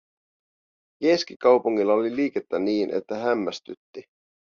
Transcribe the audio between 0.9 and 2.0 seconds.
Keskikaupungilla